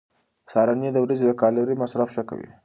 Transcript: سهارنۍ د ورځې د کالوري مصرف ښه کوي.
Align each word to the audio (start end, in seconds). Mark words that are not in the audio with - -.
سهارنۍ 0.51 0.89
د 0.93 0.97
ورځې 1.05 1.25
د 1.27 1.31
کالوري 1.41 1.75
مصرف 1.81 2.09
ښه 2.15 2.23
کوي. 2.29 2.49